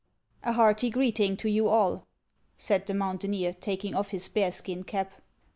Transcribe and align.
"A 0.43 0.53
hearty 0.53 0.89
greeting 0.89 1.37
to 1.37 1.47
you 1.47 1.67
all," 1.67 2.07
said 2.57 2.87
the 2.87 2.93
mountaineer, 2.95 3.53
taking 3.53 3.93
off 3.93 4.09
his 4.09 4.27
bearskin 4.27 4.83
cap. 4.83 5.21